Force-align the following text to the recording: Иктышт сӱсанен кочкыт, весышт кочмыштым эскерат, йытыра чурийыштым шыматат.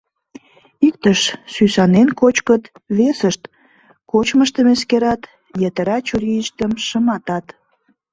Иктышт 0.87 1.25
сӱсанен 1.53 2.09
кочкыт, 2.19 2.63
весышт 2.97 3.41
кочмыштым 4.11 4.67
эскерат, 4.73 5.21
йытыра 5.61 5.97
чурийыштым 6.07 6.71
шыматат. 6.87 7.45